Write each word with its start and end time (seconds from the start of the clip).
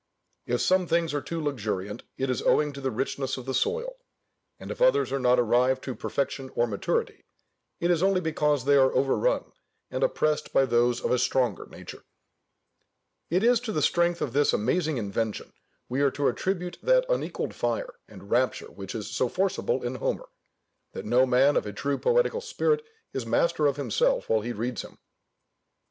If 0.47 0.61
some 0.61 0.87
things 0.87 1.13
are 1.13 1.21
too 1.21 1.39
luxuriant 1.39 2.01
it 2.17 2.27
is 2.31 2.41
owing 2.41 2.73
to 2.73 2.81
the 2.81 2.89
richness 2.89 3.37
of 3.37 3.45
the 3.45 3.53
soil; 3.53 3.97
and 4.59 4.71
if 4.71 4.81
others 4.81 5.11
are 5.11 5.19
not 5.19 5.39
arrived 5.39 5.83
to 5.83 5.93
perfection 5.93 6.49
or 6.55 6.65
maturity, 6.65 7.23
it 7.79 7.91
is 7.91 8.01
only 8.01 8.19
because 8.19 8.65
they 8.65 8.77
are 8.77 8.91
overrun 8.95 9.51
and 9.91 10.03
oppressed 10.03 10.51
by 10.53 10.65
those 10.65 11.01
of 11.05 11.11
a 11.11 11.19
stronger 11.19 11.67
nature. 11.67 12.03
It 13.29 13.43
is 13.43 13.59
to 13.59 13.71
the 13.71 13.83
strength 13.83 14.23
of 14.23 14.33
this 14.33 14.53
amazing 14.53 14.97
invention 14.97 15.53
we 15.87 16.01
are 16.01 16.09
to 16.09 16.29
attribute 16.29 16.79
that 16.81 17.05
unequalled 17.07 17.53
fire 17.53 17.93
and 18.07 18.31
rapture 18.31 18.71
which 18.71 18.95
is 18.95 19.07
so 19.07 19.29
forcible 19.29 19.83
in 19.83 19.93
Homer, 19.93 20.29
that 20.93 21.05
no 21.05 21.27
man 21.27 21.55
of 21.55 21.67
a 21.67 21.73
true 21.73 21.99
poetical 21.99 22.41
spirit 22.41 22.83
is 23.13 23.27
master 23.27 23.67
of 23.67 23.77
himself 23.77 24.29
while 24.29 24.41
he 24.41 24.51
reads 24.51 24.81
him. 24.81 24.97